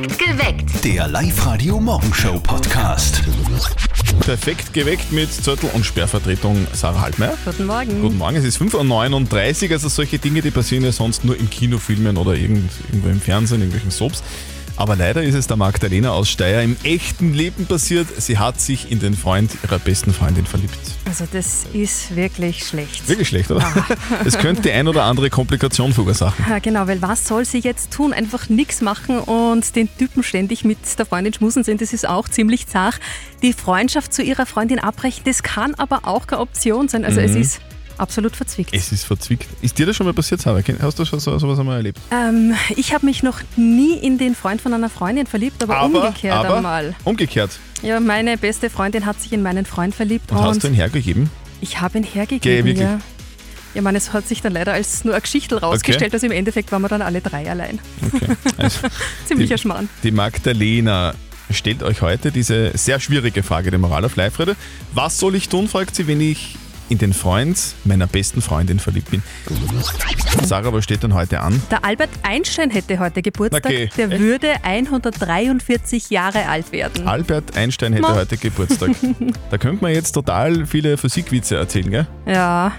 [0.00, 0.84] Perfekt geweckt.
[0.84, 3.22] Der Live-Radio-Morgenshow-Podcast.
[4.20, 7.36] Perfekt geweckt mit Zettel- und Sperrvertretung Sarah Haltmeier.
[7.44, 8.00] Guten Morgen.
[8.00, 11.50] Guten Morgen, es ist 5.39 Uhr, also solche Dinge, die passieren ja sonst nur in
[11.50, 14.22] Kinofilmen oder irgend, irgendwo im Fernsehen, in irgendwelchen Soaps.
[14.80, 18.06] Aber leider ist es der Magdalena aus Steyr im echten Leben passiert.
[18.16, 20.78] Sie hat sich in den Freund ihrer besten Freundin verliebt.
[21.04, 23.06] Also das ist wirklich schlecht.
[23.06, 23.62] Wirklich schlecht, oder?
[24.24, 26.46] Es könnte die ein oder andere Komplikation verursachen.
[26.48, 28.14] Ja, genau, weil was soll sie jetzt tun?
[28.14, 32.30] Einfach nichts machen und den Typen ständig mit der Freundin schmusen sind, das ist auch
[32.30, 33.00] ziemlich zart.
[33.42, 37.04] Die Freundschaft zu ihrer Freundin abbrechen, das kann aber auch keine Option sein.
[37.04, 37.60] Also es ist
[38.00, 38.70] absolut verzwickt.
[38.72, 39.46] Es ist verzwickt.
[39.62, 40.60] Ist dir das schon mal passiert, Sarah?
[40.80, 41.98] Hast du schon so, sowas einmal erlebt?
[42.10, 46.34] Ähm, ich habe mich noch nie in den Freund von einer Freundin verliebt, aber, umgekehrt
[46.34, 46.94] aber einmal.
[47.04, 47.50] Umgekehrt.
[47.82, 51.30] Ja, meine beste Freundin hat sich in meinen Freund verliebt Und hast du ihn hergegeben?
[51.60, 52.66] ich habe ihn hergegeben.
[52.66, 52.84] wirklich?
[52.86, 52.98] ja.
[53.74, 56.72] Ja, man, es hat sich dann leider als nur eine Geschichte rausgestellt, also im Endeffekt
[56.72, 57.78] waren wir dann alle drei allein.
[58.12, 58.26] Okay.
[58.56, 58.80] Also,
[59.26, 59.88] Ziemlicher Die- Schmarrn.
[60.02, 61.14] Die Magdalena
[61.52, 64.56] stellt euch heute diese sehr schwierige Frage der Moral auf live -Rede.
[64.92, 66.56] Was soll ich tun, fragt sie, wenn ich
[66.90, 69.22] in den Freund meiner besten Freundin verliebt bin.
[70.44, 71.60] Sarah, was steht denn heute an?
[71.70, 73.64] Der Albert Einstein hätte heute Geburtstag.
[73.64, 73.88] Okay.
[73.96, 74.20] Der Echt?
[74.20, 77.06] würde 143 Jahre alt werden.
[77.06, 78.14] Albert Einstein hätte Ma.
[78.14, 78.90] heute Geburtstag.
[79.50, 82.06] Da könnte man jetzt total viele Physikwitze erzählen, gell?
[82.26, 82.72] Ja,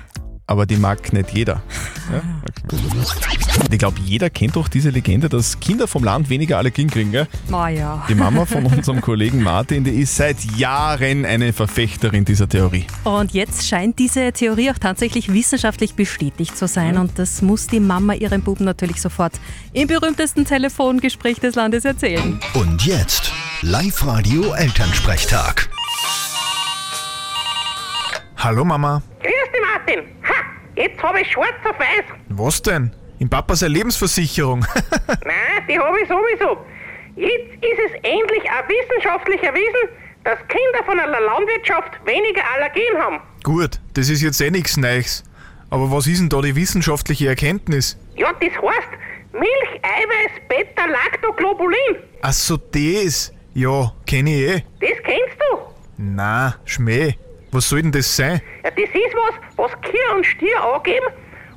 [0.51, 1.63] aber die mag nicht jeder.
[2.11, 2.21] Ja?
[2.67, 3.71] Okay.
[3.71, 7.11] Ich glaube, jeder kennt doch diese Legende, dass Kinder vom Land weniger Allergien kriegen.
[7.11, 7.25] Gell?
[7.49, 8.05] na ja.
[8.09, 12.85] Die Mama von unserem Kollegen Martin, die ist seit Jahren eine Verfechterin dieser Theorie.
[13.05, 16.97] Und jetzt scheint diese Theorie auch tatsächlich wissenschaftlich bestätigt zu sein.
[16.97, 19.33] Und das muss die Mama ihrem Buben natürlich sofort
[19.71, 22.41] im berühmtesten Telefongespräch des Landes erzählen.
[22.55, 25.69] Und jetzt Live-Radio Elternsprechtag.
[28.35, 29.01] Hallo Mama.
[29.21, 30.20] Grüß dich, Martin.
[30.81, 32.05] Jetzt habe ich schwarz auf weiß.
[32.29, 32.91] Was denn?
[33.19, 34.61] In Papas Lebensversicherung.
[35.07, 36.57] Nein, die habe ich sowieso.
[37.15, 39.89] Jetzt ist es endlich auch wissenschaftlich erwiesen,
[40.23, 43.19] dass Kinder von einer Landwirtschaft weniger Allergien haben.
[43.43, 45.23] Gut, das ist jetzt eh nichts Neues.
[45.69, 47.95] Aber was ist denn da die wissenschaftliche Erkenntnis?
[48.15, 48.89] Ja, das heißt
[49.33, 51.97] Milch, Eiweiß, Beta-Lactoglobulin.
[52.23, 53.31] Ach so, das.
[53.53, 54.63] Ja, kenne ich eh.
[54.79, 55.57] Das kennst du.
[55.97, 57.13] Na, Schmäh.
[57.51, 58.41] Was soll denn das sein?
[58.63, 61.07] Ja, das ist was, was Kühe und Stier angeben.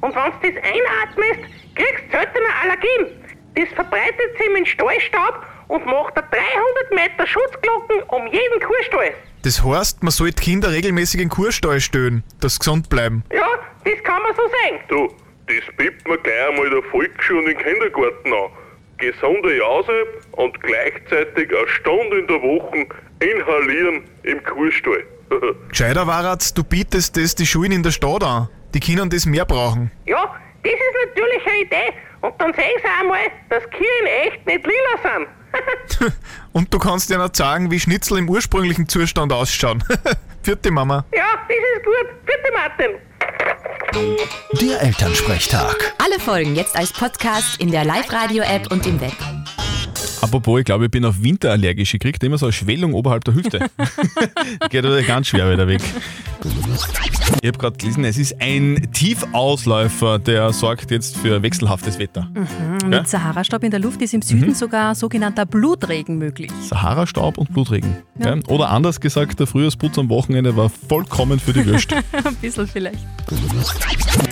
[0.00, 3.24] Und wenn du das einatmest, kriegst du seltener Allergien.
[3.54, 9.14] Das verbreitet sich im Stallstaub und macht eine 300 Meter Schutzglocken um jeden Kuhstall.
[9.42, 13.22] Das heißt, man sollte Kinder regelmäßig in den Kurstall stellen, dass sie gesund bleiben.
[13.32, 13.46] Ja,
[13.84, 14.80] das kann man so sagen.
[14.88, 15.08] Du,
[15.46, 18.50] das bietet man gleich einmal der Volksschule und im Kindergarten an.
[18.98, 22.86] Gesunde Jause und gleichzeitig eine Stunde in der Woche
[23.20, 25.04] inhalieren im Kurstall.
[25.68, 28.48] Gescheiter Warat, du bietest das die Schulen in der Stadt an.
[28.74, 29.90] Die Kinder das mehr brauchen.
[30.06, 31.96] Ja, das ist natürlich eine Idee.
[32.20, 36.12] Und dann sehen sie einmal, dass Kühe echt nicht lila sind.
[36.52, 39.84] Und du kannst dir noch sagen, wie Schnitzel im ursprünglichen Zustand ausschauen.
[40.42, 41.04] Vierte Mama.
[41.14, 42.26] ja, das ist gut.
[42.26, 42.90] Bitte, Martin.
[44.60, 45.94] Der Elternsprechtag.
[46.04, 49.12] Alle Folgen jetzt als Podcast in der Live-Radio-App und im Web.
[50.34, 51.94] Apropos, ich glaube, ich bin auf Winterallergisch.
[51.94, 53.60] Ich kriege immer so eine Schwellung oberhalb der Hüfte.
[54.68, 55.80] Geht aber ganz schwer wieder weg.
[57.40, 62.28] Ich habe gerade gelesen, es ist ein Tiefausläufer, der sorgt jetzt für wechselhaftes Wetter.
[62.84, 66.50] Mit Sahara-Staub in der Luft ist im Süden sogar sogenannter Blutregen möglich.
[66.68, 67.98] Sahara-Staub und Blutregen.
[68.18, 68.36] Ja.
[68.48, 71.92] Oder anders gesagt, der Frühjahrsputz am Wochenende war vollkommen für die Würst.
[72.12, 72.98] Ein bisschen vielleicht.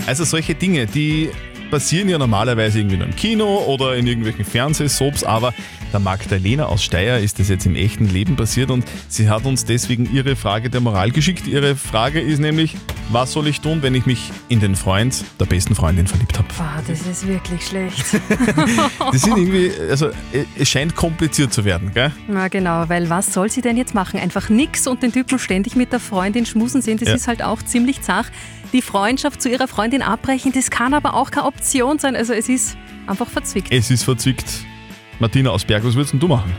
[0.08, 1.30] Also solche Dinge, die
[1.72, 5.54] passieren ja normalerweise irgendwie nur im Kino oder in irgendwelchen Fernsehsoaps, aber
[5.90, 9.64] der Magdalena aus Steyr ist das jetzt im echten Leben passiert und sie hat uns
[9.64, 11.46] deswegen ihre Frage der Moral geschickt.
[11.46, 12.76] Ihre Frage ist nämlich,
[13.10, 16.46] was soll ich tun, wenn ich mich in den Freund der besten Freundin verliebt habe?
[16.58, 18.04] Boah, das ist wirklich schlecht.
[19.12, 20.10] Das sind irgendwie, also
[20.58, 22.12] es scheint kompliziert zu werden, gell?
[22.28, 24.20] Na genau, weil was soll sie denn jetzt machen?
[24.20, 27.14] Einfach nix und den Typen ständig mit der Freundin schmusen sehen, das Ja.
[27.14, 28.26] ist halt auch ziemlich zart.
[28.72, 32.16] Die Freundschaft zu ihrer Freundin abbrechen, das kann aber auch keine Option sein.
[32.16, 33.68] Also es ist einfach verzwickt.
[33.70, 34.46] Es ist verzwickt.
[35.18, 36.52] Martina aus Berg, was würdest denn du machen?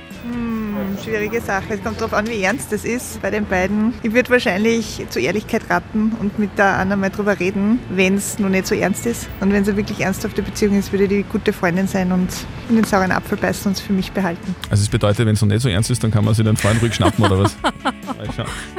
[1.03, 1.73] Schwierige Sache.
[1.73, 3.93] Es kommt darauf an, wie ernst es ist bei den beiden.
[4.03, 8.39] Ich würde wahrscheinlich zur Ehrlichkeit raten und mit der Anna mal drüber reden, wenn es
[8.39, 9.27] noch nicht so ernst ist.
[9.41, 12.29] Und wenn es eine wirklich ernsthafte Beziehung ist, würde die gute Freundin sein und
[12.69, 14.55] in den sauren Apfel beißen und es für mich behalten.
[14.69, 16.57] Also es bedeutet, wenn es noch nicht so ernst ist, dann kann man sich den
[16.57, 17.57] Freund ruhig schnappen oder was?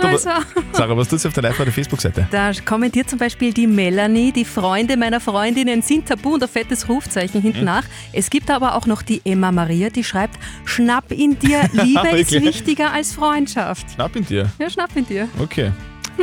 [0.00, 0.30] Du, Also.
[0.72, 2.26] Sarah, was tut sie auf der live der Facebook-Seite?
[2.30, 6.88] Da kommentiert zum Beispiel die Melanie, die Freunde meiner Freundinnen sind tabu und ein fettes
[6.88, 7.64] Rufzeichen hinten Hm.
[7.64, 7.84] nach.
[8.12, 12.32] Es gibt aber auch noch die Emma Maria, die schreibt, schnapp in dir, Liebe ist
[12.32, 13.90] wichtiger als Freundschaft.
[13.94, 14.50] Schnapp ihn dir.
[14.58, 15.28] Ja, schnapp in dir.
[15.38, 15.72] Okay.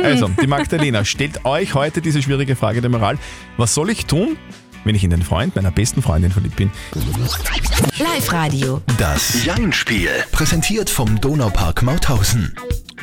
[0.02, 3.18] Also, die Magdalena stellt euch heute diese schwierige Frage der Moral.
[3.58, 4.38] Was soll ich tun,
[4.84, 6.70] wenn ich in den Freund meiner besten Freundin verliebt bin.
[7.98, 8.80] Live-Radio.
[8.98, 10.10] Das Jein-Spiel.
[10.32, 12.54] Präsentiert vom Donaupark Mauthausen.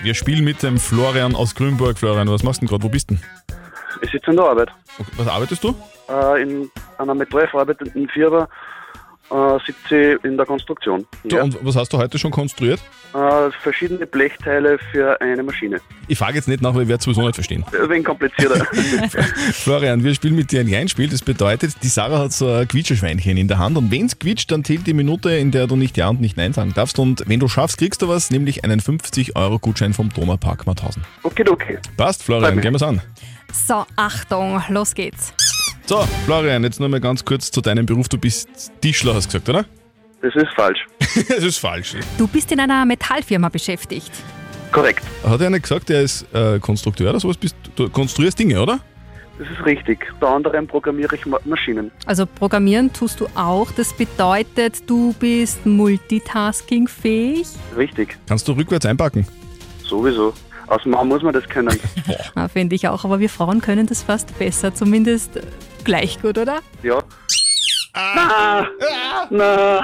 [0.02, 1.98] Wir spielen mit dem Florian aus Grünburg.
[1.98, 2.84] Florian, was machst du denn gerade?
[2.84, 3.24] Wo bist du denn?
[4.02, 4.70] Ich sitze in der Arbeit.
[4.98, 5.76] Okay, Was arbeitest du?
[6.10, 8.48] Äh, in einer metallverarbeitenden Firma
[9.32, 11.06] äh, sitze ich in der Konstruktion.
[11.24, 11.44] Du, Ja.
[11.44, 12.80] Und was hast du heute schon konstruiert?
[13.14, 15.82] Äh, verschiedene Blechteile für eine Maschine.
[16.08, 17.64] Ich frage jetzt nicht nach, weil ich werde sowieso nicht verstehen.
[17.72, 18.66] Ein wenig komplizierter.
[19.54, 21.10] Florian, wir spielen mit dir ein Jein-Spiel.
[21.10, 24.52] Das bedeutet, die Sarah hat so ein Quietscheschweinchen in der Hand und wenn es quietscht,
[24.52, 27.00] dann zählt die Minute, in der du nicht Ja und nicht Nein sagen darfst.
[27.00, 31.04] Und wenn du schaffst, kriegst du was, nämlich einen 50-Euro-Gutschein vom Donaupark Mauthausen.
[31.24, 31.78] okay, okay.
[31.98, 33.02] Passt, Florian, gehen wir's an.
[33.52, 35.34] So, Achtung, los geht's.
[35.90, 38.08] So, Florian, jetzt nur mal ganz kurz zu deinem Beruf.
[38.08, 38.48] Du bist
[38.80, 39.66] Tischler, hast du gesagt, oder?
[40.22, 40.86] Das ist falsch.
[41.00, 41.96] das ist falsch.
[42.16, 44.12] Du bist in einer Metallfirma beschäftigt.
[44.72, 45.04] Korrekt.
[45.24, 47.38] Hat er nicht gesagt, er ist äh, Konstrukteur oder sowas?
[47.38, 48.82] Bist, du konstruierst Dinge, oder?
[49.40, 50.06] Das ist richtig.
[50.14, 51.90] Unter anderem programmiere ich Ma Maschinen.
[52.06, 53.72] Also programmieren tust du auch.
[53.72, 57.48] Das bedeutet, du bist multitaskingfähig.
[57.76, 58.16] Richtig.
[58.28, 59.26] Kannst du rückwärts einpacken?
[59.84, 60.36] Sowieso.
[60.68, 61.80] Als Mann muss man das können.
[62.54, 63.06] Finde ich auch.
[63.06, 64.72] Aber wir Frauen können das fast besser.
[64.72, 65.40] Zumindest
[65.84, 66.60] gleich gut, oder?
[66.84, 67.02] Ja.
[67.94, 68.68] Na,
[69.30, 69.84] na.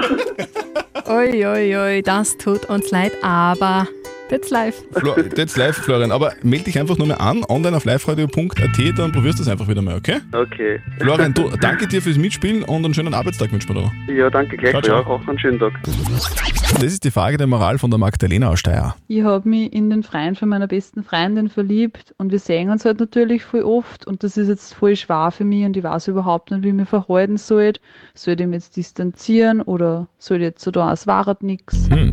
[1.08, 3.86] Ui, ui, ui, das tut uns leid, aber
[4.28, 4.74] that's live.
[4.92, 6.12] Flo, that's live, Florian.
[6.12, 9.68] Aber melde dich einfach nur mal an, online auf liveradio.at, dann probierst du es einfach
[9.68, 10.20] wieder mal, okay?
[10.32, 10.80] Okay.
[11.00, 14.14] Florian, du, danke dir fürs Mitspielen und einen schönen Arbeitstag wünschen wir dir.
[14.14, 14.72] Ja, danke gleich.
[14.72, 15.00] Ciao, ciao.
[15.00, 15.72] Ja, auch einen schönen Tag.
[15.84, 18.96] Das ist die Frage der Moral von der Magdalena aus Steyr.
[19.08, 22.84] Ich habe mich in den Freund von meiner besten Freundin verliebt und wir sehen uns
[22.84, 26.08] halt natürlich voll oft und das ist jetzt voll schwer für mich und ich weiß
[26.08, 27.72] überhaupt nicht, wie ich mich verhalten soll.
[28.14, 31.88] Soll ich mich jetzt distanzieren oder soll ich jetzt so da, es war halt nix?
[31.90, 32.12] Hm.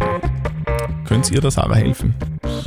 [1.07, 2.13] Könnt ihr der Sarah helfen?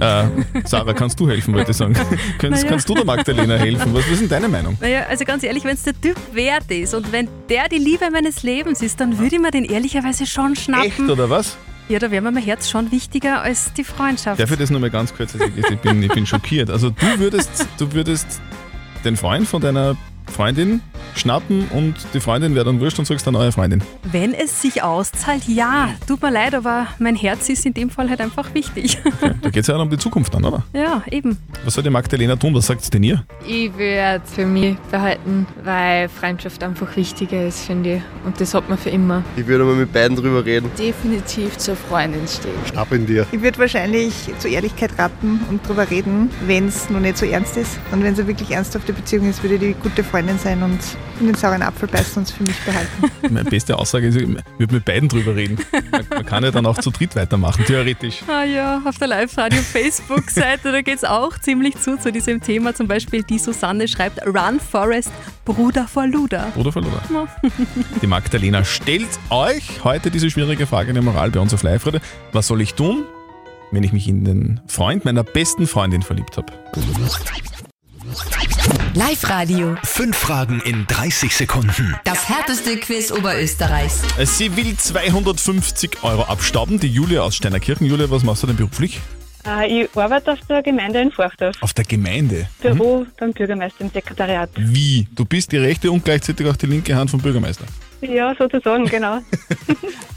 [0.01, 0.25] Äh,
[0.65, 1.95] Sarah, kannst du helfen, wollte ich sagen.
[2.39, 2.69] Kannst, Naja.
[2.69, 3.95] kannst du der Magdalena helfen?
[3.95, 4.77] Was, was ist denn deine Meinung?
[4.81, 8.11] Naja, also ganz ehrlich, wenn es der Typ wert ist und wenn der die Liebe
[8.13, 11.11] meines Lebens ist, dann würde ich mir den ehrlicherweise schon Echt schnappen.
[11.11, 11.57] oder was?
[11.89, 14.41] Ja, da wäre mir mein Herz schon wichtiger als die Freundschaft.
[14.41, 15.35] Darf ich das nur mal ganz kurz?
[15.35, 15.41] Ich,
[15.71, 16.69] ich, bin, ich bin schockiert.
[16.69, 18.41] Also du würdest, du würdest
[19.05, 19.97] den Freund von deiner
[20.31, 20.81] Freundin
[21.15, 23.83] schnappen und die Freundin wäre dann wurscht und sagst dann eure Freundin.
[24.03, 25.91] Wenn es sich auszahlt, ja.
[26.07, 28.99] Tut mir leid, aber mein Herz ist in dem Fall halt einfach wichtig.
[29.43, 30.65] Da geht es ja um die Zukunft dann, oder?
[30.73, 31.39] ja, eben.
[31.65, 32.55] Was soll die Magdalena tun?
[32.55, 33.25] Was sagt denn ihr?
[33.47, 38.03] Ich würde es für mich behalten, weil Freundschaft einfach wichtiger ist, finde ich.
[38.25, 39.23] Und das hat man für immer.
[39.37, 40.71] Ich würde mal mit beiden drüber reden.
[40.79, 42.53] Definitiv zur Freundin stehen.
[42.77, 43.27] Ab in dir.
[43.33, 47.57] Ich würde wahrscheinlich zur Ehrlichkeit raten und drüber reden, wenn es noch nicht so ernst
[47.57, 47.79] ist.
[47.93, 50.79] Und wenn es eine wirklich ernsthafte Beziehung ist, würde die gute Freundin sein und
[51.21, 53.11] in den sauren Apfel beißen und es für mich behalten.
[53.35, 54.29] Meine beste Aussage ist, ich
[54.59, 55.59] würde mit beiden drüber reden.
[55.91, 58.23] Man, man kann ja dann auch zu dritt weitermachen, theoretisch.
[58.27, 62.75] Ah ja, auf der Live-Radio-Facebook-Seite, da geht es auch ziemlich zu, zu diesem Thema.
[62.75, 65.11] Zum Beispiel die Susanne schreibt, Run Forest,
[65.45, 66.53] Bruder vor Luder.
[66.57, 67.01] Oder verloren.
[68.03, 72.01] Die Magdalena stellt euch heute diese schwierige Frage der Moral bei uns auf live -Radio.
[72.33, 73.05] Was soll ich tun,
[73.71, 76.53] wenn ich mich in den Freund meiner besten Freundin verliebt habe?
[78.97, 79.77] Live-Radio.
[79.85, 81.95] Fünf Fragen in 30 Sekunden.
[82.05, 84.01] Das härteste Quiz Oberösterreichs.
[84.39, 86.81] Sie will 250 Euro abstauben.
[86.81, 87.87] Die Julia aus Steinerkirchen.
[87.87, 88.99] Julia, was machst du denn beruflich?
[89.47, 91.57] Äh, Ich arbeite auf der Gemeinde in Forchdorf.
[91.61, 92.49] Auf der Gemeinde.
[92.63, 94.49] Büro beim Bürgermeister im Sekretariat.
[94.57, 95.07] Wie?
[95.15, 97.67] Du bist die rechte und gleichzeitig auch die linke Hand vom Bürgermeister.
[98.01, 99.19] Ja, sozusagen, genau.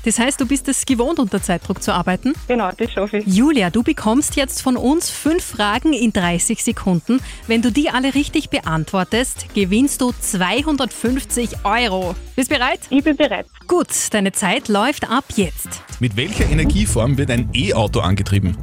[0.06, 2.34] Das heißt, du bist es gewohnt, unter Zeitdruck zu arbeiten?
[2.48, 3.28] Genau, das schaffe ich.
[3.28, 7.19] Julia, du bekommst jetzt von uns fünf Fragen in 30 Sekunden.
[7.48, 12.16] Wenn du die alle richtig beantwortest, gewinnst du 250 Euro.
[12.36, 12.80] Bist bereit?
[12.90, 13.45] Ich bin bereit.
[13.68, 15.83] Gut, deine Zeit läuft ab jetzt.
[16.00, 18.57] Mit welcher Energieform wird ein E-Auto angetrieben?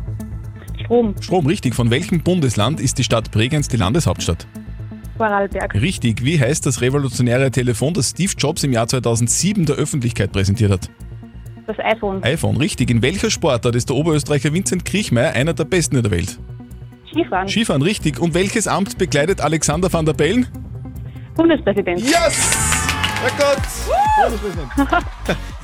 [0.83, 1.75] Strom, Strom, richtig.
[1.75, 4.47] Von welchem Bundesland ist die Stadt Bregenz die Landeshauptstadt?
[5.17, 6.25] Vorarlberg, Richtig.
[6.25, 10.91] Wie heißt das revolutionäre Telefon, das Steve Jobs im Jahr 2007 der Öffentlichkeit präsentiert hat?
[11.67, 12.91] das iPhone, iPhone, richtig.
[12.91, 16.39] In welcher Sportart ist der Oberösterreicher Vincent Kriechmeier einer der besten in der Welt?
[17.11, 18.21] Skifahren, Skifahren, richtig.
[18.21, 20.47] Und welches Amt bekleidet Alexander van der Bellen?
[21.35, 22.01] Bundespräsident.
[22.01, 22.57] Yes!
[23.21, 23.63] Herrgott!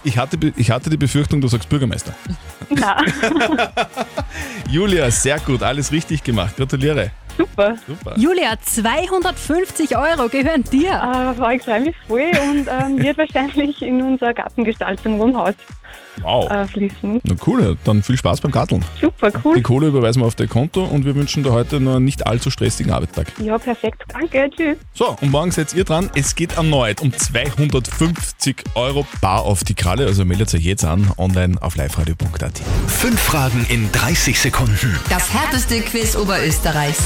[0.04, 2.12] Ich hatte, ich hatte die Befürchtung, du sagst Bürgermeister.
[2.70, 2.96] Na,
[4.70, 6.56] Julia, sehr gut, alles richtig gemacht.
[6.56, 7.12] Gratuliere.
[7.36, 7.76] Super.
[7.86, 8.14] Super.
[8.16, 10.90] Julia, 250 Euro gehören dir.
[10.90, 15.54] Äh, war ich freue mich voll und ähm, wird wahrscheinlich in unserer Gartengestaltung vom Haus.
[16.22, 16.50] Wow.
[16.50, 17.20] äh, fließen.
[17.24, 18.84] Na cool, dann viel Spaß beim Karteln.
[19.00, 19.62] Super, Die cool.
[19.62, 22.50] Kohle überweisen wir auf dein Konto und wir wünschen dir heute noch einen nicht allzu
[22.50, 23.28] stressigen Arbeitstag.
[23.38, 24.02] Ja, perfekt.
[24.08, 24.76] Danke, tschüss.
[24.94, 26.10] So, und morgen seid ihr dran.
[26.14, 30.06] Es geht erneut um 250 Euro bar auf die Kralle.
[30.06, 32.60] Also meldet euch jetzt an, online auf liveradio.at.
[32.86, 34.98] Fünf Fragen in 30 Sekunden.
[35.08, 37.02] Das härteste Quiz Oberösterreichs.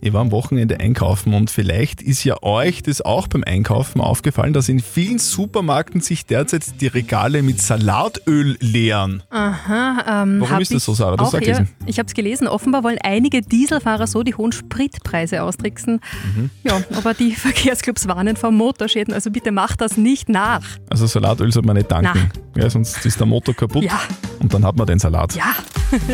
[0.00, 4.52] Ich war am Wochenende einkaufen und vielleicht ist ja euch das auch beim Einkaufen aufgefallen,
[4.52, 9.22] dass in vielen Supermärkten sich derzeit die Regale mit Salatöl leeren.
[9.30, 11.16] Aha, ähm, Warum ist das so, Sarah?
[11.16, 11.68] Du hast auch, ja, gelesen.
[11.86, 12.48] Ich habe es gelesen.
[12.48, 16.00] Offenbar wollen einige Dieselfahrer so die hohen Spritpreise austricksen.
[16.36, 16.50] Mhm.
[16.64, 19.14] Ja, aber die Verkehrsclubs warnen vor Motorschäden.
[19.14, 20.62] Also bitte macht das nicht nach.
[20.90, 24.00] Also Salatöl sollte man nicht tanken, ja, sonst ist der Motor kaputt Ja.
[24.40, 25.34] und dann hat man den Salat.
[25.34, 25.54] Ja.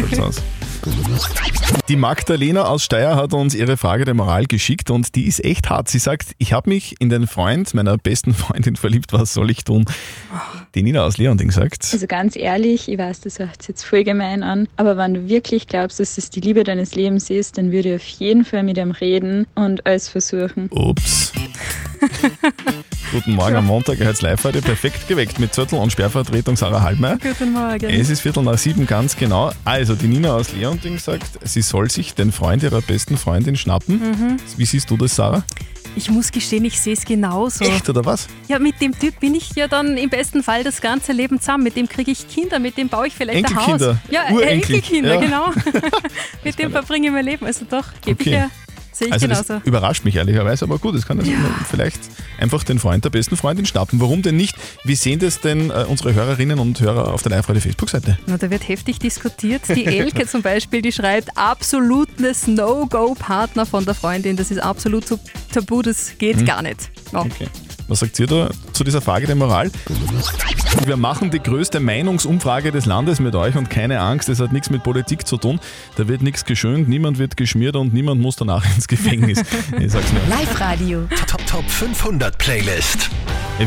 [0.00, 0.42] Schaut's aus.
[1.88, 5.68] Die Magdalena aus Steyr hat uns ihre Frage der Moral geschickt und die ist echt
[5.68, 5.88] hart.
[5.88, 9.64] Sie sagt, ich habe mich in den Freund meiner besten Freundin verliebt, was soll ich
[9.64, 9.84] tun?
[10.74, 14.42] Die Nina aus Leonding sagt, Also ganz ehrlich, ich weiß, das hört jetzt voll gemein
[14.42, 17.94] an, aber wenn du wirklich glaubst, dass es die Liebe deines Lebens ist, dann würde
[17.94, 20.68] ich auf jeden Fall mit ihm reden und alles versuchen.
[20.70, 21.32] ups.
[23.12, 26.82] Guten Morgen am Montag, ihr hört live heute perfekt geweckt mit Zettel und Sperrvertretung Sarah
[26.82, 27.18] Halbmeier.
[27.18, 27.90] Guten Morgen.
[27.90, 29.50] Es ist Viertel nach sieben, ganz genau.
[29.64, 33.98] Also, die Nina aus Leonding sagt, sie soll sich den Freund ihrer besten Freundin schnappen.
[33.98, 34.36] Mhm.
[34.56, 35.42] Wie siehst du das, Sarah?
[35.96, 37.64] Ich muss gestehen, ich sehe es genauso.
[37.64, 38.28] Echt oder was?
[38.46, 41.64] Ja, mit dem Typ bin ich ja dann im besten Fall das ganze Leben zusammen.
[41.64, 43.80] Mit dem kriege ich Kinder, mit dem baue ich vielleicht ein Haus.
[44.08, 45.20] Ja, Urenkel, Enkelkinder, ja.
[45.20, 45.52] genau.
[46.44, 47.44] mit dem verbringe ich mein Leben.
[47.44, 48.36] Also doch, gebe ich Okay.
[48.36, 48.50] ja,
[49.00, 49.54] sehe ich also genauso.
[49.54, 51.32] das überrascht mich ehrlicherweise, aber gut, es kann also
[51.68, 51.98] vielleicht
[52.38, 54.00] einfach den Freund der besten Freundin schnappen.
[54.00, 54.54] Warum denn nicht?
[54.84, 58.18] Wie sehen das denn äh, unsere Hörerinnen und Hörer auf der Live-Radio Facebook-Seite?
[58.26, 59.62] Na, da wird heftig diskutiert.
[59.74, 64.36] Die Elke zum Beispiel, die schreibt, absolutes No-Go-Partner von der Freundin.
[64.36, 65.18] Das ist absolut so
[65.52, 66.44] tabu, das geht Mhm.
[66.44, 66.90] gar nicht.
[67.12, 67.20] Ja.
[67.20, 67.48] Okay.
[67.90, 69.68] Was sagt ihr da zu dieser Frage der Moral?
[70.86, 74.70] Wir machen die größte Meinungsumfrage des Landes mit euch und keine Angst, es hat nichts
[74.70, 75.58] mit Politik zu tun.
[75.96, 79.42] Da wird nichts geschönt, niemand wird geschmiert und niemand muss danach ins Gefängnis.
[79.80, 80.20] Ich sag's mir.
[80.28, 81.08] Live-Radio.
[81.26, 83.10] Top, Top 500 Playlist.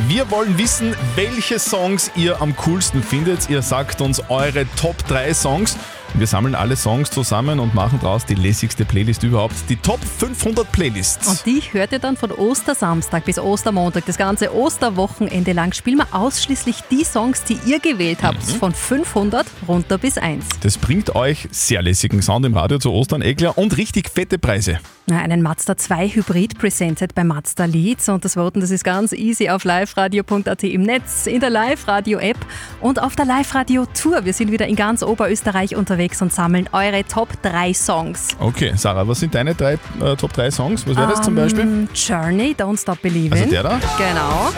[0.08, 3.50] Wir wollen wissen, welche Songs ihr am coolsten findet.
[3.50, 5.78] Ihr sagt uns eure Top 3 Songs.
[6.16, 9.56] Wir sammeln alle Songs zusammen und machen daraus die lässigste Playlist überhaupt.
[9.68, 11.28] Die Top 500 Playlists.
[11.28, 14.06] Und die hört ihr dann von Ostersamstag bis Ostermontag.
[14.06, 18.48] Das ganze Osterwochenende lang spielen wir ausschließlich die Songs, die ihr gewählt habt.
[18.48, 18.60] Mhm.
[18.60, 20.46] Von 500 runter bis 1.
[20.62, 24.80] Das bringt euch sehr lässigen Sound im Radio zu Ostern, Egler und richtig fette Preise.
[25.10, 29.12] Ja, einen Mazda 2 Hybrid presented bei Mazda Leads und das Voten, das ist ganz
[29.12, 32.38] easy auf liveradio.at im Netz, in der Live-Radio-App
[32.80, 34.24] und auf der Live-Radio-Tour.
[34.24, 38.30] Wir sind wieder in ganz Oberösterreich unterwegs und sammeln eure Top 3 Songs.
[38.40, 40.88] Okay, Sarah, was sind deine drei, äh, Top 3 Songs?
[40.88, 41.88] Was wäre das zum Ähm, Beispiel?
[41.94, 43.34] Journey, Don't Stop Believing.
[43.34, 43.80] Also der da?
[43.98, 44.52] Genau.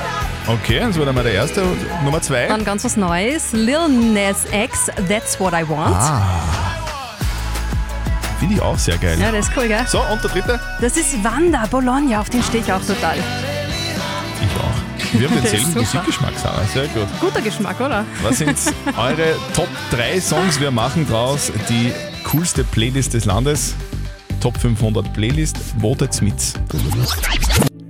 [0.60, 1.64] Okay, das war dann mal der erste.
[2.04, 2.50] Nummer 2.
[2.50, 3.52] Dann ganz was Neues.
[3.54, 5.96] Lil Nas X, That's What I Want.
[5.96, 6.65] Ah.
[8.40, 9.18] Finde ich auch sehr geil.
[9.20, 9.86] Ja, das ist cool, gell?
[9.88, 10.60] So, und der dritte?
[10.82, 13.16] Das ist Wanda Bologna, auf den stehe ich auch total.
[13.18, 15.20] Ich auch.
[15.20, 15.74] Wir haben denselben.
[15.74, 16.64] Musikgeschmack, Sarah.
[16.74, 17.08] Sehr gut.
[17.22, 18.06] Guter Geschmack, oder?
[18.22, 18.58] Was sind
[18.98, 20.60] eure Top 3 Songs?
[20.60, 21.92] Wir machen draus die
[22.30, 23.76] coolste Playlist des Landes.
[24.42, 25.58] Top 500 Playlist.
[25.80, 26.36] Votet mit.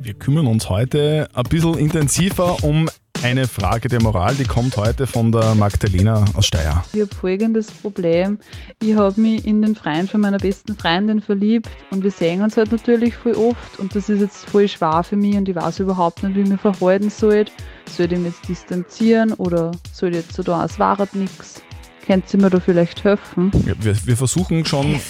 [0.01, 2.89] Wir kümmern uns heute ein bisschen intensiver um
[3.25, 4.35] eine Frage der Moral.
[4.35, 6.83] Die kommt heute von der Magdalena aus Steyr.
[6.93, 8.37] Ich habe folgendes Problem.
[8.83, 12.55] Ich habe mich in den Freund von meiner besten Freundin verliebt und wir sehen uns
[12.55, 15.79] halt natürlich voll oft und das ist jetzt voll schwer für mich und ich weiß
[15.79, 17.45] überhaupt nicht, wie ich mich verhalten soll.
[17.89, 21.63] Soll ich mich jetzt distanzieren oder soll ich jetzt so da, es war nichts?
[22.05, 23.51] Könnt ihr mir da vielleicht helfen?
[23.65, 25.01] Ja, wir, wir versuchen schon ein,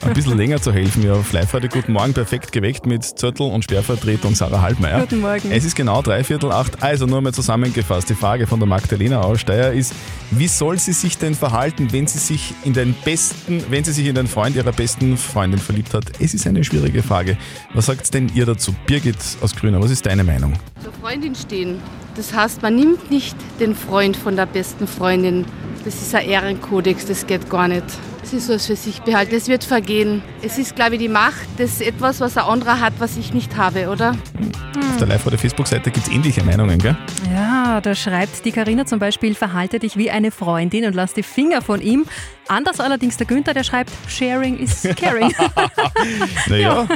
[0.00, 1.02] ein bisschen länger zu helfen.
[1.02, 1.16] Ja,
[1.52, 5.00] heute Guten Morgen, perfekt geweckt mit Zörtel und Sperrvertretung Sarah Halbmeier.
[5.00, 5.50] Guten Morgen.
[5.50, 6.84] Es ist genau dreiviertel acht.
[6.84, 8.08] Also nur mal zusammengefasst.
[8.10, 9.92] Die Frage von der Magdalena aus Steyr ist,
[10.30, 14.06] wie soll sie sich denn verhalten, wenn sie sich in den besten, wenn sie sich
[14.06, 16.04] in den Freund ihrer besten Freundin verliebt hat?
[16.20, 17.38] Es ist eine schwierige Frage.
[17.72, 18.74] Was sagt denn ihr dazu?
[18.86, 20.54] Birgit aus Grüner, was ist deine Meinung?
[20.82, 21.80] Zur Freundin stehen.
[22.14, 25.46] Das heißt, man nimmt nicht den Freund von der besten Freundin.
[25.84, 27.84] Das ist ein Ehrenkodex, das geht gar nicht.
[28.22, 30.22] Sie soll es für sich behalten, es wird vergehen.
[30.42, 33.32] Es ist, glaube ich, die Macht, das ist etwas, was ein anderer hat, was ich
[33.32, 34.10] nicht habe, oder?
[34.10, 36.96] Auf der live der Facebook-Seite gibt es ähnliche Meinungen, gell?
[37.32, 41.22] Ja, da schreibt die Karina zum Beispiel, verhalte dich wie eine Freundin und lass die
[41.22, 42.04] Finger von ihm.
[42.48, 45.32] Anders allerdings der Günther, der schreibt, sharing is caring.
[46.46, 46.86] Naja,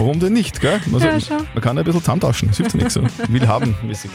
[0.00, 0.80] warum denn nicht, gell?
[0.92, 1.18] Also, Ja,
[1.54, 3.02] man kann ein bisschen zusammentauschen, das hilft ja nichts so.
[3.28, 4.10] Will haben mäßig.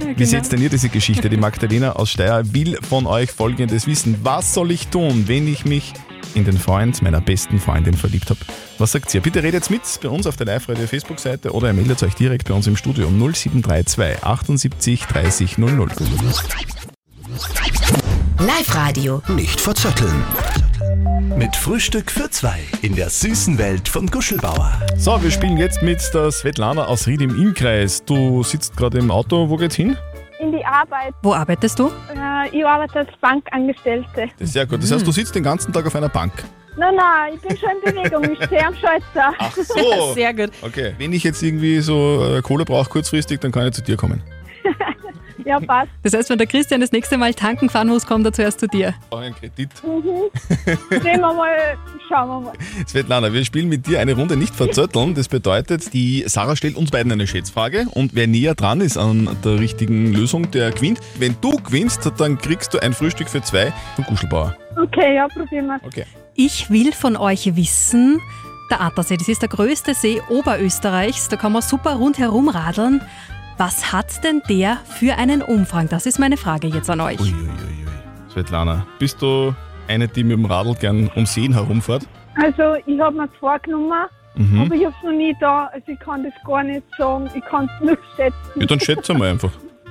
[0.00, 0.28] Ja, Wie genau.
[0.28, 1.30] seht denn ihr diese Geschichte?
[1.30, 4.16] Die Magdalena aus Steyr will von euch folgendes wissen.
[4.22, 5.92] Was soll ich tun, wenn ich mich
[6.34, 8.40] in den Freund meiner besten Freundin verliebt habe.
[8.78, 9.20] Was sagt ihr?
[9.20, 12.54] Bitte redet mit bei uns auf der Live-Radio Facebook-Seite oder ihr meldet euch direkt bei
[12.54, 15.88] uns im Studio um 0732 78 30 00.
[18.38, 19.22] Live-Radio.
[19.28, 20.24] Nicht verzetteln.
[21.20, 24.72] Mit Frühstück für zwei in der süßen Welt von Guschelbauer.
[24.96, 28.04] So, wir spielen jetzt mit der Svetlana aus Ried im Innkreis.
[28.04, 29.96] Du sitzt gerade im Auto, wo geht's hin?
[30.40, 31.12] In die Arbeit.
[31.22, 31.88] Wo arbeitest du?
[32.16, 34.28] Äh, ich arbeite als Bankangestellte.
[34.38, 34.82] Das ist sehr gut.
[34.82, 36.32] Das heißt, du sitzt den ganzen Tag auf einer Bank.
[36.76, 38.32] Nein, nein, ich bin schon in Bewegung.
[38.32, 39.34] Ich stehe am Schalter.
[39.38, 40.14] Ach so.
[40.14, 40.50] Sehr gut.
[40.62, 40.94] Okay.
[40.98, 44.22] Wenn ich jetzt irgendwie so äh, Kohle brauche kurzfristig, dann kann ich zu dir kommen.
[45.44, 45.90] Ja, passt.
[46.02, 48.66] Das heißt, wenn der Christian das nächste Mal tanken fahren muss, kommt er zuerst zu
[48.66, 48.94] dir.
[49.00, 49.70] Ich brauche einen Kredit.
[49.84, 50.30] Mhm.
[50.90, 51.76] Sehen wir mal,
[52.08, 52.52] schauen wir mal.
[52.86, 55.14] Svetlana, wir spielen mit dir eine Runde nicht verzötteln.
[55.14, 59.36] Das bedeutet, die Sarah stellt uns beiden eine Schätzfrage und wer näher dran ist an
[59.44, 61.00] der richtigen Lösung, der gewinnt.
[61.18, 64.56] Wenn du gewinnst, dann kriegst du ein Frühstück für zwei von Kuschelbauer.
[64.80, 65.80] Okay, ja, probieren wir.
[65.84, 66.04] Okay.
[66.34, 68.20] Ich will von euch wissen,
[68.70, 73.02] der Attersee, das ist der größte See Oberösterreichs, da kann man super rundherum radeln.
[73.58, 75.88] Was hat denn der für einen Umfang?
[75.88, 77.18] Das ist meine Frage jetzt an euch.
[78.32, 79.54] Svetlana, bist du
[79.88, 82.06] eine, die mit dem Radl gern um Seen herumfährt?
[82.36, 83.92] Also, ich habe mir vorgenommen,
[84.34, 84.62] Mhm.
[84.62, 85.66] aber ich habe es noch nie da.
[85.66, 87.28] Also, ich kann das gar nicht sagen.
[87.34, 88.36] Ich kann es nur schätzen.
[88.56, 89.50] Ja, dann schätze mal einfach.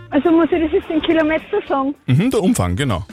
[0.10, 1.94] Also, muss ich das jetzt in Kilometer sagen?
[2.08, 3.06] Mhm, der Umfang, genau.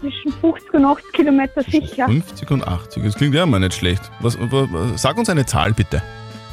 [0.00, 2.06] Zwischen 50 und 80 Kilometer sicher.
[2.06, 3.02] 50 und 80.
[3.02, 4.02] Das klingt ja mal nicht schlecht.
[4.20, 6.02] Was, wa- wa- sag uns eine Zahl bitte.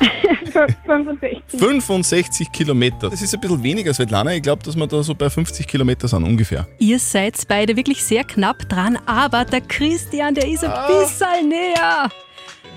[0.85, 1.59] 65.
[1.59, 3.09] 65 Kilometer.
[3.09, 4.33] Das ist ein bisschen weniger, Svetlana.
[4.33, 6.67] Ich glaube, dass wir da so bei 50 Kilometer sind ungefähr.
[6.79, 12.09] Ihr seid beide wirklich sehr knapp dran, aber der Christian, der ist ein bisschen näher.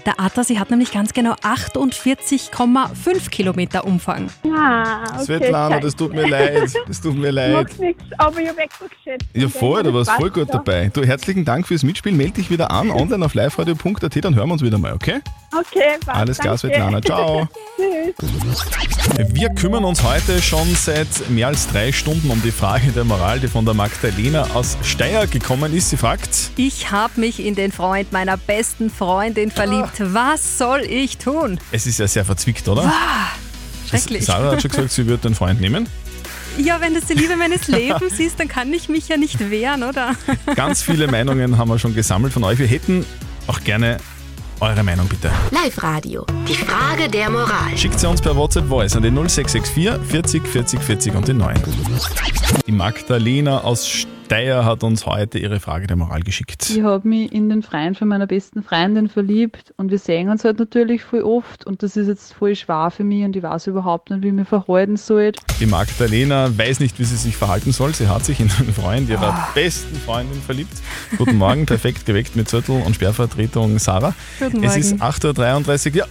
[0.07, 4.31] Der Attersee hat nämlich ganz genau 48,5 Kilometer Umfang.
[4.57, 5.25] Ah, okay.
[5.25, 6.73] Svetlana, das tut mir leid.
[6.87, 7.53] Das tut mir leid.
[7.53, 9.27] Macht nichts, aber ich habe extra geschätzt.
[9.35, 10.91] Ja, voll, da warst voll gut dabei.
[10.95, 12.17] Du, herzlichen Dank fürs Mitspielen.
[12.17, 15.21] Meld dich wieder an, online auf liveradio.at, dann hören wir uns wieder mal, okay?
[15.53, 16.19] Okay, passt.
[16.19, 16.59] Alles klar.
[16.59, 17.01] Svetlana.
[17.03, 17.49] Ciao.
[17.77, 18.65] Tschüss.
[19.33, 23.41] Wir kümmern uns heute schon seit mehr als drei Stunden um die Frage der Moral,
[23.41, 25.91] die von der Magdalena aus Steyr gekommen ist.
[25.91, 29.93] Sie fragt, Ich habe mich in den Freund meiner besten Freundin verliebt.
[29.99, 31.59] Was soll ich tun?
[31.73, 32.83] es ist ja sehr verzwickt, oder?
[32.85, 33.29] Ah,
[33.89, 34.25] schrecklich.
[34.25, 35.89] Sarah hat schon gesagt, sie wird den Freund nehmen.
[36.59, 39.83] Ja, wenn das die Liebe meines Lebens ist, dann kann ich mich ja nicht wehren,
[39.83, 40.15] oder?
[40.55, 42.59] Ganz viele Meinungen haben wir schon gesammelt von euch.
[42.59, 43.05] Wir hätten
[43.47, 43.99] auch gerne
[44.61, 45.31] eure Meinung, bitte.
[45.51, 46.27] Live-Radio.
[46.49, 47.77] Die Frage der Moral.
[47.77, 51.57] Schickt sie uns per WhatsApp Voice an den 0664 40 40 40 und den 9.
[52.67, 53.87] Die Magdalena aus
[54.27, 56.69] Steyr hat uns heute ihre Frage der Moral geschickt.
[56.69, 60.43] Ich habe mich in den Freund von meiner besten Freundin verliebt und wir sehen uns
[60.43, 63.69] halt natürlich voll oft und das ist jetzt voll schwer für mich und ich weiß
[63.69, 65.31] überhaupt nicht, wie ich mich verhalten soll.
[65.61, 67.95] Die Magdalena weiß nicht, wie sie sich verhalten soll.
[67.95, 70.75] Sie hat sich in den Freund ihrer besten Freundin verliebt.
[71.17, 74.13] Guten Morgen, perfekt geweckt mit Zettel und Sperrvertretung Sarah.
[74.41, 74.81] Guten Es Morgen.
[74.81, 75.97] ist 8.33 Uhr.
[75.99, 76.05] Ja,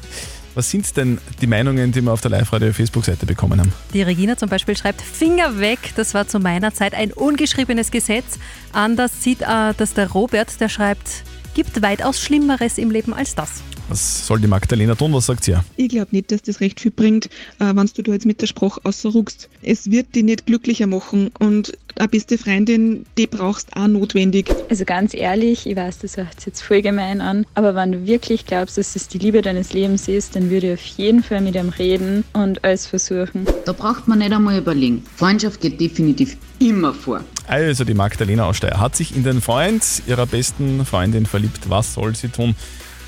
[0.55, 3.73] was sind denn die Meinungen, die wir auf der Live-Radio-Facebook-Seite bekommen haben?
[3.93, 8.39] Die Regina zum Beispiel schreibt, Finger weg, das war zu meiner Zeit ein ungeschriebenes Gesetz.
[8.71, 13.61] Anders sieht äh, das der Robert, der schreibt, gibt weitaus Schlimmeres im Leben als das.
[13.87, 15.13] Was soll die Magdalena tun?
[15.13, 15.55] Was sagt sie?
[15.77, 17.25] Ich glaube nicht, dass das recht viel bringt,
[17.59, 19.49] äh, wenn du da jetzt mit der Sprache ausruckst.
[19.61, 24.53] Es wird dich nicht glücklicher machen und eine beste Freundin, die brauchst auch notwendig.
[24.69, 28.05] Also ganz ehrlich, ich weiß, das hört sich jetzt voll gemein an, aber wenn du
[28.05, 31.41] wirklich glaubst, dass es die Liebe deines Lebens ist, dann würde ich auf jeden Fall
[31.41, 33.45] mit ihm reden und alles versuchen.
[33.65, 35.03] Da braucht man nicht einmal überlegen.
[35.15, 37.21] Freundschaft geht definitiv immer vor.
[37.47, 41.69] Also die Magdalena aus Steyr hat sich in den Freund ihrer besten Freundin verliebt.
[41.69, 42.55] Was soll sie tun?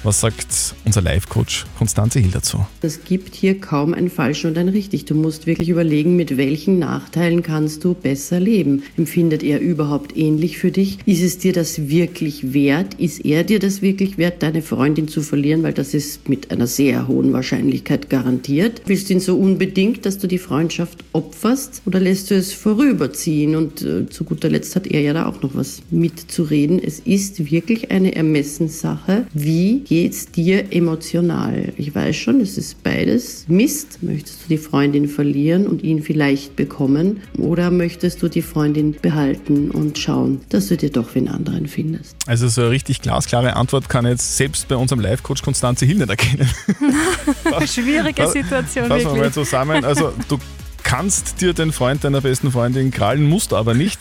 [0.08, 2.65] Was sagt unser Live-Coach Konstanze Hill dazu?
[2.82, 5.04] Es gibt hier kaum ein falsch und ein richtig.
[5.04, 8.84] Du musst wirklich überlegen, mit welchen Nachteilen kannst du besser leben.
[8.96, 11.00] Empfindet er überhaupt ähnlich für dich?
[11.06, 12.93] Ist es dir das wirklich wert?
[12.93, 15.62] Ist er dir das wirklich wert, deine Freundin zu verlieren?
[15.63, 18.84] Weil das ist mit einer sehr hohen Wahrscheinlichkeit garantiert.
[18.86, 21.82] Willst du ihn so unbedingt, dass du die Freundschaft opferst?
[21.86, 23.58] Oder lässt du es vorüberziehen?
[23.58, 26.82] Und äh, zu guter Letzt hat er ja da auch noch was mitzureden.
[26.82, 29.28] Es ist wirklich eine Ermessenssache.
[29.34, 31.74] Wie geht's dir emotional?
[31.76, 34.04] Ich weiß schon, es ist beides Mist.
[34.04, 37.22] Möchtest du die Freundin verlieren und ihn vielleicht bekommen?
[37.40, 42.16] Oder möchtest du die Freundin behalten und schauen, dass du dir doch wen anderen findest?
[42.28, 46.10] Also so eine richtig glasklare Antwort kann jetzt selbst bei unserem Live-Coach Konstanze Hill nicht
[46.10, 46.48] erkennen.
[47.66, 49.84] Schwierige Situation, Fassen wir mal zusammen.
[49.84, 50.38] Also du
[50.84, 54.00] kannst dir den Freund deiner besten Freundin krallen, musst aber nicht.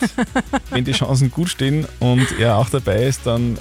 [0.69, 3.57] Wenn die Chancen gut stehen und er auch dabei ist, dann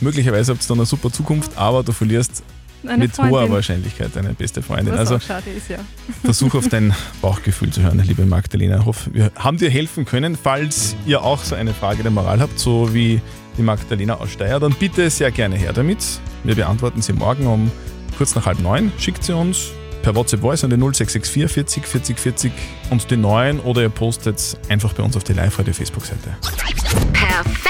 [0.00, 2.42] möglicherweise habt ihr dann eine super Zukunft, aber du verlierst
[2.86, 3.52] Eine mit hoher Freundin.
[3.52, 4.92] Wahrscheinlichkeit deine beste Freundin.
[4.92, 5.78] Was Also auch schade ist, ja.
[6.24, 8.78] Versuch auf dein Bauchgefühl zu hören, liebe Magdalena.
[8.78, 10.36] Ich hoffe, wir haben dir helfen können.
[10.42, 13.20] Falls ihr auch so eine Frage der Moral habt, so wie
[13.58, 15.98] die Magdalena aus Steyr, dann bitte sehr gerne her damit.
[16.44, 17.70] Wir beantworten sie morgen um
[18.16, 18.92] kurz nach halb neun.
[18.98, 19.70] Schickt sie uns
[20.02, 22.52] per WhatsApp Voice an den 0664 40 40 40
[22.90, 26.36] und die neuen oder ihr postet einfach bei uns auf die Live-Radio Facebook-Seite.
[27.12, 27.69] Perfekt